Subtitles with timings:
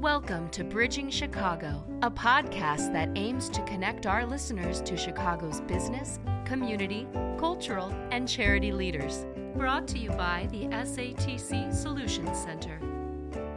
[0.00, 6.20] Welcome to Bridging Chicago, a podcast that aims to connect our listeners to Chicago's business,
[6.44, 9.26] community, cultural, and charity leaders.
[9.56, 12.78] Brought to you by the SATC Solutions Center.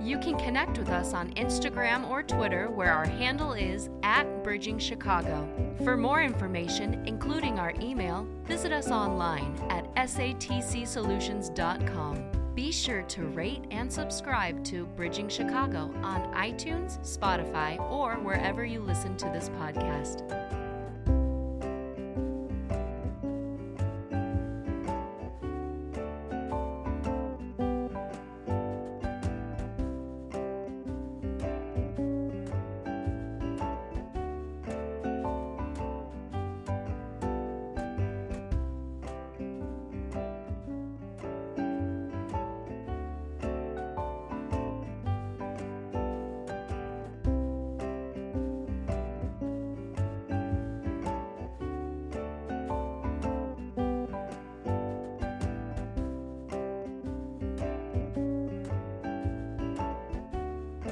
[0.02, 4.80] You can connect with us on Instagram or Twitter, where our handle is at Bridging
[4.80, 5.48] Chicago.
[5.84, 12.31] For more information, including our email, visit us online at satcsolutions.com.
[12.62, 18.82] Be sure to rate and subscribe to Bridging Chicago on iTunes, Spotify, or wherever you
[18.82, 20.61] listen to this podcast.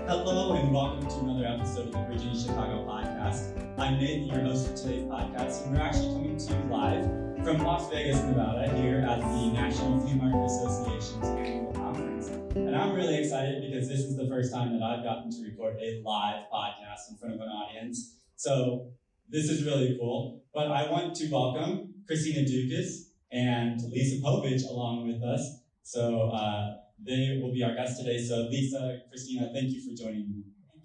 [0.09, 3.53] Hello and welcome to another episode of the Bridging Chicago podcast.
[3.77, 7.05] I'm Nate, your host for today's podcast, and we're actually coming to you live
[7.43, 12.29] from Las Vegas, Nevada, here at the National Flea Market Association's annual conference.
[12.55, 15.75] And I'm really excited because this is the first time that I've gotten to record
[15.79, 18.15] a live podcast in front of an audience.
[18.35, 18.89] So
[19.29, 20.41] this is really cool.
[20.55, 25.61] But I want to welcome Christina Dukas and Lisa Povich along with us.
[25.83, 28.21] So uh, they will be our guests today.
[28.21, 30.43] So, Lisa, Christina, thank you for joining me.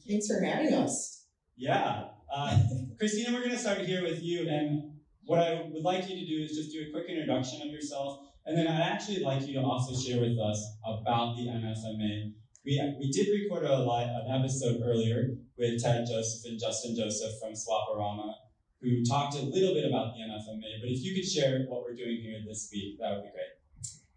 [0.09, 1.27] Thanks for having us.
[1.57, 2.05] Yeah.
[2.33, 2.59] Uh,
[2.99, 4.49] Christina, we're going to start here with you.
[4.49, 7.69] And what I would like you to do is just do a quick introduction of
[7.69, 8.21] yourself.
[8.47, 12.33] And then I'd actually like you to also share with us about the NFMA.
[12.65, 17.33] We, we did record a live, an episode earlier with Ted Joseph and Justin Joseph
[17.41, 18.35] from Swap-O-Rama,
[18.81, 20.81] who talked a little bit about the NFMA.
[20.81, 23.54] But if you could share what we're doing here this week, that would be great.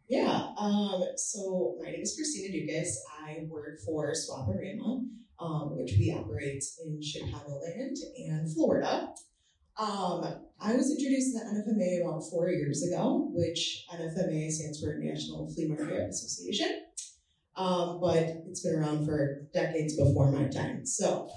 [0.10, 2.98] Yeah, um, so my name is Christina Dukas.
[3.26, 5.04] I work for Swap-O-Rama,
[5.40, 7.98] um, which we operate in Chicagoland
[8.30, 9.10] and Florida.
[9.78, 10.24] Um,
[10.62, 15.54] I was introduced to the NFMA about four years ago, which NFMA stands for National
[15.54, 16.84] Flea Market Association.
[17.58, 20.86] Um, but it's been around for decades before my time.
[20.86, 21.28] So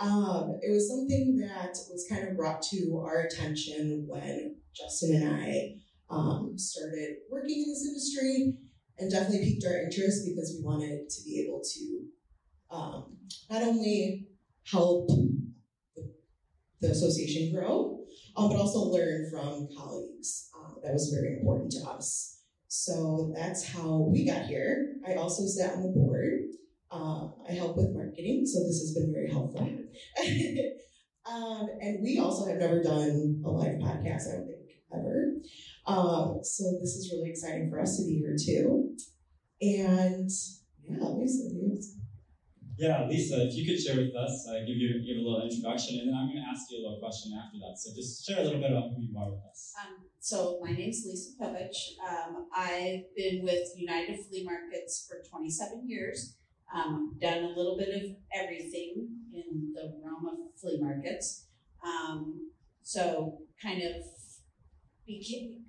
[0.00, 5.36] um, it was something that was kind of brought to our attention when Justin and
[5.36, 5.76] I
[6.10, 8.54] um, started working in this industry
[8.98, 12.06] and definitely piqued our interest because we wanted to be able to
[12.70, 13.16] um,
[13.50, 14.26] not only
[14.70, 15.08] help
[16.80, 18.00] the association grow,
[18.36, 20.50] um, but also learn from colleagues.
[20.54, 22.42] Uh, that was very important to us.
[22.68, 24.96] So that's how we got here.
[25.06, 26.40] I also sat on the board.
[26.90, 29.60] Uh, I help with marketing, so this has been very helpful.
[31.26, 34.55] um, and we also have never done a live podcast, I don't think,
[34.98, 35.34] ever.
[35.86, 38.96] Um, so this is really exciting for us to be here too.
[39.60, 40.30] And
[40.88, 41.46] yeah, Lisa,
[42.78, 45.98] yeah, Lisa, if you could share with us, uh, give you give a little introduction,
[45.98, 47.72] and then I'm going to ask you a little question after that.
[47.80, 49.72] So just share a little bit about who you are with us.
[49.80, 51.96] Um, so my name is Lisa Povich.
[52.04, 56.36] Um, I've been with United Flea Markets for 27 years.
[56.74, 58.02] Um, done a little bit of
[58.34, 61.46] everything in the realm of flea markets.
[61.82, 62.50] Um,
[62.82, 64.02] so kind of
[65.06, 65.62] became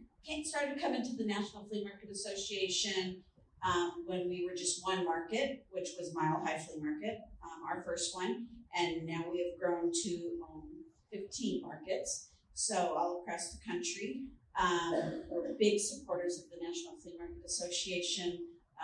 [0.44, 3.24] started coming to the National Flea Market Association
[3.66, 7.84] um, when we were just one market, which was Mile High Flea Market, um, our
[7.84, 10.70] first one, and now we have grown to um,
[11.12, 14.26] 15 markets, so all across the country.
[14.60, 18.40] Um, we're big supporters of the National Flea Market Association.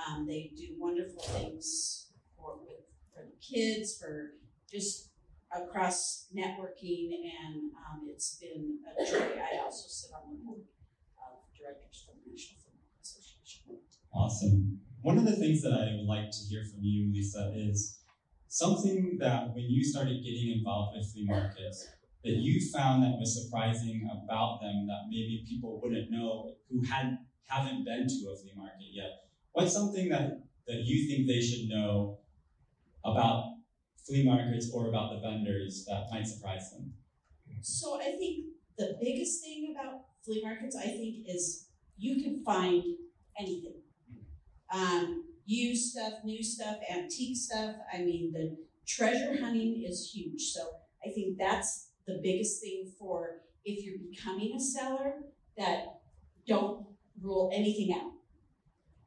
[0.07, 4.31] Um, they do wonderful things for, with, for the kids, for
[4.71, 5.09] just
[5.55, 9.37] across networking, and um, it's been a joy.
[9.37, 10.61] I also sit on the board
[11.17, 13.77] of directors for the National Market Association.
[14.13, 14.79] Awesome.
[15.01, 17.99] One of the things that I would like to hear from you, Lisa, is
[18.47, 21.87] something that when you started getting involved with flea markets,
[22.23, 27.17] that you found that was surprising about them that maybe people wouldn't know who had
[27.45, 29.27] haven't been to a flea market yet.
[29.51, 32.19] What's something that, that you think they should know
[33.03, 33.57] about
[34.05, 36.93] flea markets or about the vendors that might surprise them?
[37.61, 38.45] So I think
[38.77, 41.67] the biggest thing about flea markets, I think, is
[41.97, 42.83] you can find
[43.39, 43.81] anything.
[44.73, 47.75] Um, used stuff, new stuff, antique stuff.
[47.93, 48.57] I mean, the
[48.87, 50.41] treasure hunting is huge.
[50.41, 50.61] So
[51.05, 55.13] I think that's the biggest thing for if you're becoming a seller
[55.57, 56.01] that
[56.47, 56.85] don't
[57.21, 58.11] rule anything out.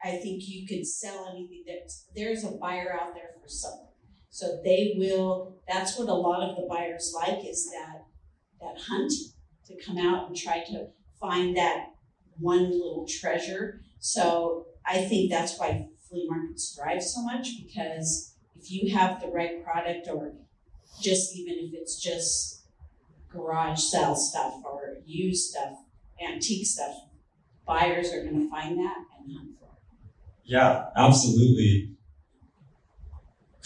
[0.03, 3.89] I think you can sell anything that there's a buyer out there for something.
[4.31, 8.05] So they will, that's what a lot of the buyers like is that,
[8.61, 9.13] that hunt
[9.67, 10.89] to come out and try to
[11.21, 11.95] find that
[12.39, 13.81] one little treasure.
[13.99, 19.29] So I think that's why flea markets thrive so much because if you have the
[19.29, 20.33] right product or
[21.01, 22.63] just even if it's just
[23.29, 25.73] garage sale stuff or used stuff,
[26.27, 26.95] antique stuff,
[27.67, 30.13] buyers are going to find that and hunt for it.
[30.45, 31.96] Yeah, absolutely.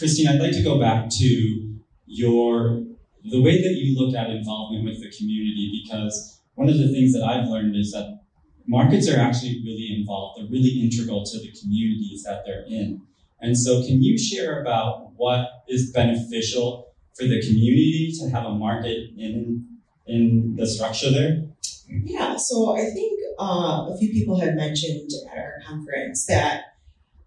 [0.01, 1.77] Christine, I'd like to go back to
[2.07, 2.81] your
[3.23, 7.13] the way that you look at involvement with the community because one of the things
[7.13, 8.19] that I've learned is that
[8.65, 10.39] markets are actually really involved.
[10.39, 13.03] They're really integral to the communities that they're in.
[13.41, 18.55] And so, can you share about what is beneficial for the community to have a
[18.55, 19.67] market in
[20.07, 21.43] in the structure there?
[21.87, 26.73] Yeah, so I think uh, a few people had mentioned at our conference that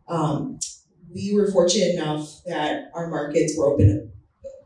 [0.09, 0.59] um,
[1.15, 4.13] we were fortunate enough that our markets were open.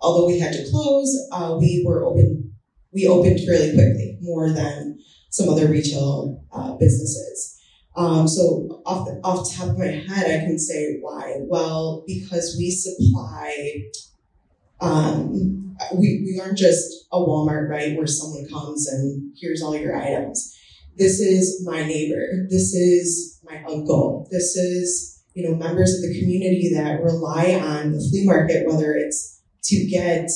[0.01, 2.55] Although we had to close, uh, we were open.
[2.93, 4.99] We opened fairly quickly, more than
[5.31, 7.61] some other retail uh, businesses.
[7.97, 11.35] Um, so off the, off the top of my head, I can say why.
[11.41, 13.83] Well, because we supply.
[14.81, 19.97] Um, we, we aren't just a Walmart, right, where someone comes and here's all your
[19.97, 20.57] items.
[20.97, 22.47] This is my neighbor.
[22.49, 24.29] This is my uncle.
[24.31, 28.93] This is, you know, members of the community that rely on the flea market, whether
[28.95, 30.29] it's to get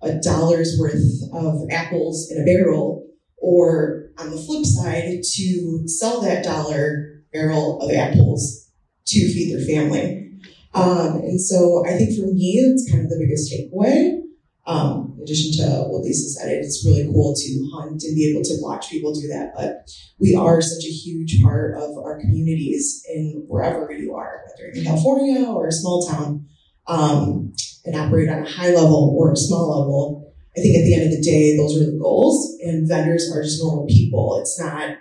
[0.00, 1.02] a dollar's worth
[1.32, 3.04] of apples in a barrel
[3.38, 8.70] or on the flip side to sell that dollar barrel of apples
[9.06, 10.30] to feed their family.
[10.72, 14.20] Um, and so I think for me, that's kind of the biggest takeaway.
[14.66, 18.42] Um, in addition to what Lisa said, it's really cool to hunt and be able
[18.42, 19.52] to watch people do that.
[19.54, 19.88] But
[20.18, 24.84] we are such a huge part of our communities in wherever you are, whether in
[24.84, 26.46] California or a small town,
[26.88, 27.52] um,
[27.84, 30.34] and operate on a high level or a small level.
[30.56, 33.42] I think at the end of the day, those are the goals, and vendors are
[33.42, 34.38] just normal people.
[34.40, 34.96] It's not.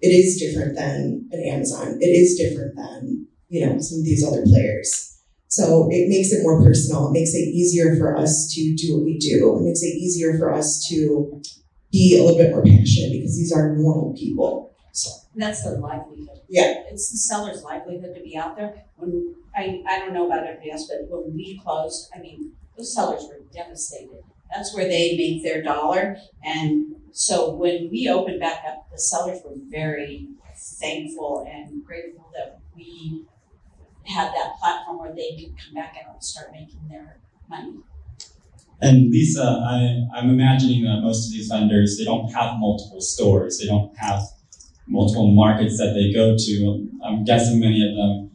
[0.00, 1.98] It is different than an Amazon.
[2.00, 5.09] It is different than you know some of these other players.
[5.50, 7.08] So it makes it more personal.
[7.08, 9.56] It makes it easier for us to do what we do.
[9.58, 11.42] It makes it easier for us to
[11.90, 14.72] be a little bit more passionate because these are normal people.
[14.92, 16.40] So that's the livelihood.
[16.48, 16.84] Yeah.
[16.88, 18.84] It's the seller's livelihood to be out there.
[18.94, 22.94] When I, I don't know about everybody else, but when we closed, I mean, those
[22.94, 24.22] sellers were devastated.
[24.54, 26.16] That's where they make their dollar.
[26.44, 32.60] And so when we opened back up, the sellers were very thankful and grateful that
[32.76, 33.24] we
[34.10, 37.18] had that platform where they could come back and start making their
[37.48, 37.74] money.
[38.82, 43.58] And Lisa, I, I'm imagining that most of these vendors, they don't have multiple stores.
[43.58, 44.22] They don't have
[44.86, 46.88] multiple markets that they go to.
[47.04, 48.30] I'm guessing many of them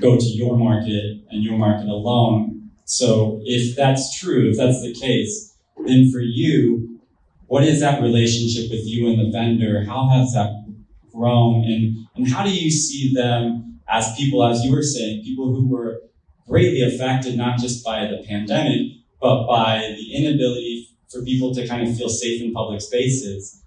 [0.00, 2.70] go to your market and your market alone.
[2.84, 7.00] So if that's true, if that's the case, then for you,
[7.46, 9.84] what is that relationship with you and the vendor?
[9.84, 10.64] How has that
[11.12, 11.62] grown?
[11.64, 13.63] And, and how do you see them
[13.94, 16.02] as people, as you were saying, people who were
[16.48, 21.86] greatly affected not just by the pandemic, but by the inability for people to kind
[21.86, 23.62] of feel safe in public spaces.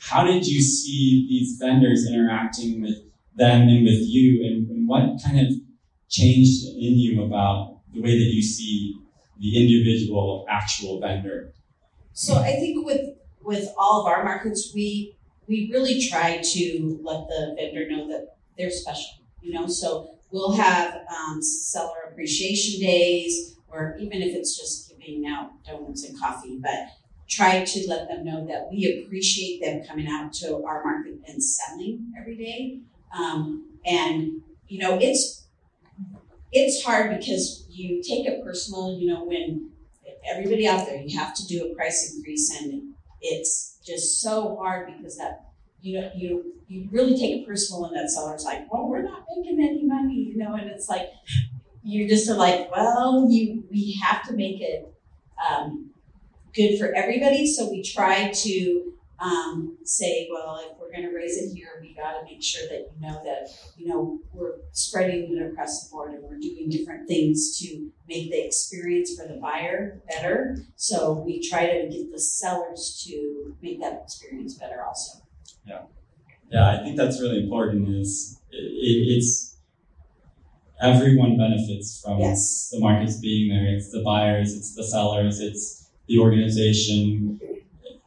[0.00, 2.98] How did you see these vendors interacting with
[3.36, 5.54] them and with you, and, and what kind of
[6.08, 8.96] changed in you about the way that you see
[9.38, 11.54] the individual actual vendor?
[12.12, 15.16] So I think with with all of our markets, we
[15.48, 20.52] we really try to let the vendor know that they're special you know, so we'll
[20.52, 26.58] have um, seller appreciation days, or even if it's just giving out donuts and coffee,
[26.62, 26.88] but
[27.28, 31.42] try to let them know that we appreciate them coming out to our market and
[31.42, 32.80] selling every day.
[33.16, 35.46] Um, and you know, it's
[36.52, 38.98] it's hard because you take it personal.
[38.98, 39.70] You know, when
[40.28, 44.92] everybody out there, you have to do a price increase, and it's just so hard
[44.96, 45.49] because that
[45.82, 49.24] you know, you you really take it personal when that seller's like, well, we're not
[49.36, 51.10] making any money, you know, and it's like
[51.82, 54.92] you're just like, well, you we have to make it
[55.48, 55.90] um,
[56.54, 57.46] good for everybody.
[57.46, 61.94] So we try to um, say, well, if we're going to raise it here, we
[61.94, 65.90] got to make sure that you know that you know we're spreading it across the
[65.90, 70.58] board and we're doing different things to make the experience for the buyer better.
[70.76, 75.20] So we try to get the sellers to make that experience better also.
[75.66, 75.82] Yeah,
[76.50, 77.88] yeah, I think that's really important.
[77.88, 79.56] Is it, it, it's
[80.80, 82.70] everyone benefits from yes.
[82.72, 83.74] the markets being there.
[83.74, 87.40] It's the buyers, it's the sellers, it's the organization.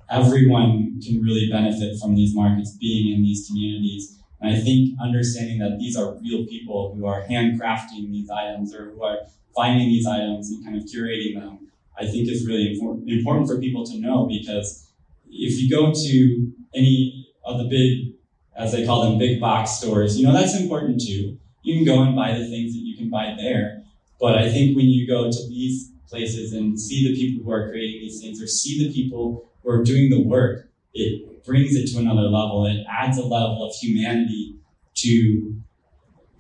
[0.10, 4.20] Everyone can really benefit from these markets being in these communities.
[4.42, 8.92] And I think understanding that these are real people who are handcrafting these items or
[8.92, 9.20] who are
[9.56, 13.86] finding these items and kind of curating them, I think is really important for people
[13.86, 14.90] to know because
[15.30, 18.16] if you go to any of the big,
[18.56, 21.38] as they call them, big box stores, you know, that's important too.
[21.62, 23.84] You can go and buy the things that you can buy there.
[24.20, 27.70] But I think when you go to these places and see the people who are
[27.70, 31.92] creating these things or see the people who are doing the work, it brings it
[31.94, 32.66] to another level.
[32.66, 34.56] It adds a level of humanity
[34.96, 35.56] to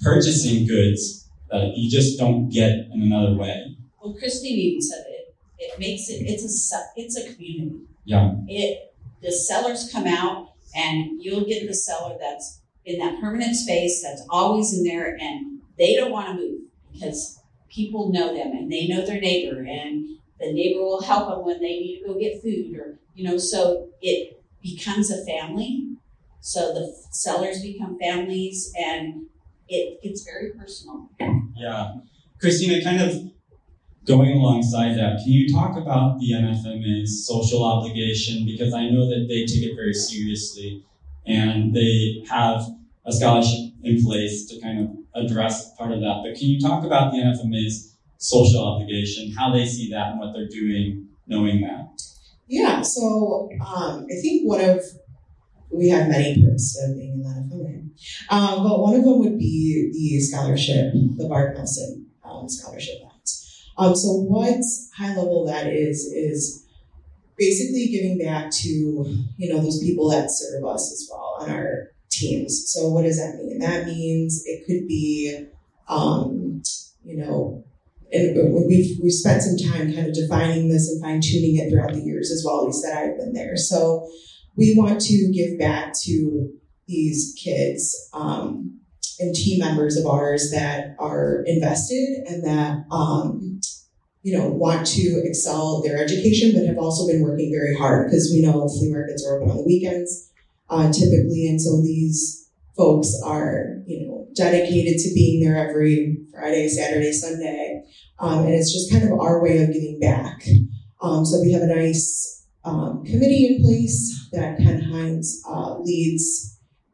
[0.01, 3.77] purchasing goods that you just don't get in another way.
[4.01, 5.35] Well, Christine even said it.
[5.57, 6.23] It makes it.
[6.25, 6.43] It's
[6.73, 7.81] a it's a community.
[8.05, 8.35] Yeah.
[8.47, 14.01] It the sellers come out and you'll get the seller that's in that permanent space
[14.01, 16.61] that's always in there and they don't want to move
[16.91, 17.39] because
[17.69, 21.59] people know them and they know their neighbor and the neighbor will help them when
[21.59, 25.97] they need to go get food or you know so it becomes a family.
[26.39, 29.27] So the sellers become families and
[29.67, 31.09] it gets very personal.
[31.55, 31.95] Yeah.
[32.39, 33.31] Christina kind of
[34.05, 39.25] going alongside that can you talk about the nfma's social obligation because i know that
[39.29, 40.83] they take it very seriously
[41.25, 42.61] and they have
[43.05, 46.21] a scholarship in place to kind of address part of that.
[46.23, 50.33] But can you talk about the NFMA's social obligation, how they see that and what
[50.33, 51.89] they're doing, knowing that?
[52.47, 54.83] Yeah, so um, I think one of
[55.69, 57.89] we have many perks of being in the NFMA,
[58.29, 63.01] um, but one of them would be the scholarship, the Bart Nelson um, Scholarship.
[63.77, 64.61] Um, so what
[64.97, 66.65] high level that is is
[67.37, 71.91] basically giving back to you know those people that serve us as well on our
[72.09, 72.71] teams.
[72.71, 73.59] So what does that mean?
[73.59, 75.47] That means it could be,
[75.87, 76.61] um,
[77.03, 77.65] you know,
[78.11, 81.93] and we've we've spent some time kind of defining this and fine tuning it throughout
[81.93, 82.61] the years as well.
[82.61, 83.57] At least that I've been there.
[83.57, 84.07] So
[84.55, 86.53] we want to give back to
[86.87, 88.79] these kids um,
[89.19, 93.59] and team members of ours that are invested and that um,
[94.21, 98.31] you know want to excel their education, but have also been working very hard because
[98.33, 100.29] we know flea markets are open on the weekends
[100.69, 101.47] uh, typically.
[101.47, 107.83] And so these folks are, you know, dedicated to being there every Friday, Saturday, Sunday.
[108.19, 110.43] Um, and it's just kind of our way of giving back.
[111.01, 116.52] Um, so we have a nice um, committee in place that Ken Hines uh, leads,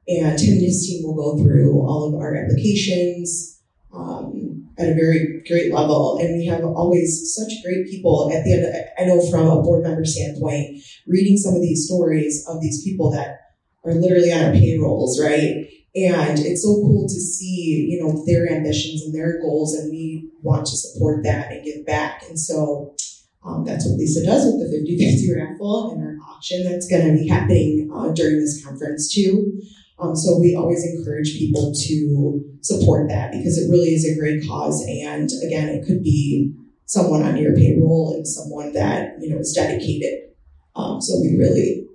[0.10, 3.62] and Tim and his team will go through all of our applications
[3.94, 6.18] um, at a very great level.
[6.20, 8.86] And we have always such great people at the end.
[8.98, 13.12] I know from a board member standpoint, reading some of these stories of these people
[13.12, 13.40] that
[13.86, 15.70] are literally on our payrolls, right?
[15.96, 20.32] And it's so cool to see, you know, their ambitions and their goals, and we
[20.42, 22.24] want to support that and give back.
[22.28, 22.96] And so
[23.44, 27.14] um, that's what Lisa does with the 50-50 raffle and our auction that's going to
[27.14, 29.62] be happening uh, during this conference too.
[30.00, 34.48] Um, so we always encourage people to support that because it really is a great
[34.48, 34.86] cause.
[34.88, 36.54] And again, it could be
[36.86, 40.30] someone on your payroll and someone that you know is dedicated.
[40.76, 41.86] Um, so we really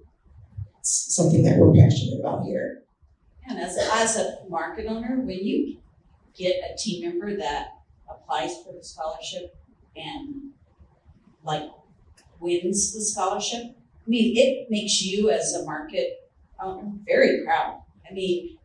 [0.78, 2.82] it's something that we're passionate about here.
[3.48, 5.78] And as a, as a market owner, when you
[6.34, 7.68] get a team member that
[8.10, 9.56] applies for the scholarship
[9.96, 10.50] and
[11.42, 11.70] like
[12.40, 16.20] wins the scholarship, I mean, it makes you as a market
[17.06, 17.83] very proud.
[18.08, 18.58] I mean,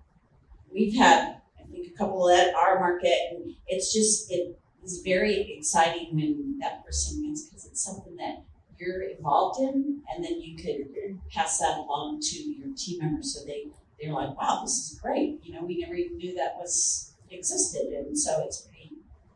[0.72, 5.55] we've had, I think, a couple at our market, and it's just, it is very
[5.58, 8.43] exciting when that person wins because it's something that
[8.79, 13.46] you're involved in, and then you could pass that along to your team members so
[13.46, 13.67] they
[14.01, 15.39] they're like, wow, this is great.
[15.43, 18.91] You know, we never even knew that was existed, and so it's pretty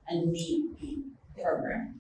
[0.07, 0.99] a neat, neat
[1.41, 1.95] program.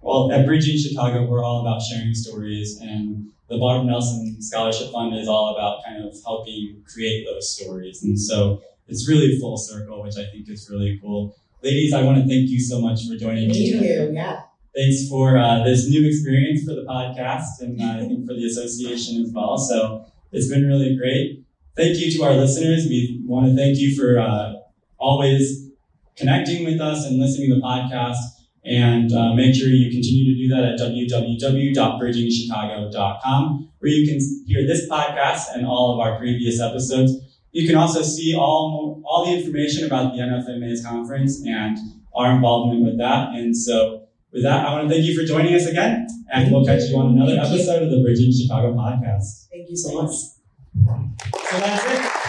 [0.00, 5.14] Well, at Bridging Chicago, we're all about sharing stories, and the Barbara Nelson Scholarship Fund
[5.14, 8.02] is all about kind of helping create those stories.
[8.02, 11.36] And so it's really full circle, which I think is really cool.
[11.62, 13.72] Ladies, I want to thank you so much for joining me.
[13.72, 14.12] Thank you.
[14.14, 18.34] Yeah thanks for uh, this new experience for the podcast and uh, I think for
[18.34, 19.58] the association as well.
[19.58, 21.44] So it's been really great.
[21.76, 22.86] Thank you to our listeners.
[22.86, 24.54] We want to thank you for uh,
[24.98, 25.68] always
[26.16, 28.18] connecting with us and listening to the podcast.
[28.64, 34.66] And uh, make sure you continue to do that at www.bridgingchicago.com, where you can hear
[34.66, 37.12] this podcast and all of our previous episodes.
[37.52, 41.78] You can also see all, all the information about the NFMA's conference and
[42.14, 43.30] our involvement with that.
[43.34, 46.64] And so with that, I want to thank you for joining us again, and we'll
[46.64, 47.86] catch you on another thank episode you.
[47.86, 49.48] of the Bridging Chicago podcast.
[49.50, 50.12] Thank you so much.
[50.12, 52.19] So that's it.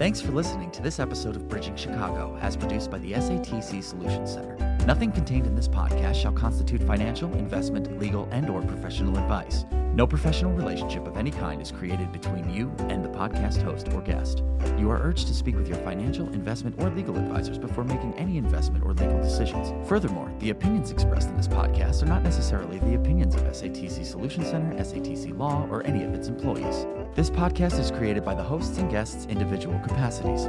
[0.00, 4.32] Thanks for listening to this episode of Bridging Chicago, as produced by the SATC Solutions
[4.32, 4.56] Center.
[4.86, 9.66] Nothing contained in this podcast shall constitute financial, investment, legal, and or professional advice.
[9.92, 14.00] No professional relationship of any kind is created between you and the podcast host or
[14.00, 14.44] guest.
[14.78, 18.38] You are urged to speak with your financial, investment, or legal advisors before making any
[18.38, 19.72] investment or legal decisions.
[19.88, 24.44] Furthermore, the opinions expressed in this podcast are not necessarily the opinions of SATC Solution
[24.44, 26.86] Center, SATC Law, or any of its employees.
[27.16, 30.48] This podcast is created by the hosts and guests' individual capacities.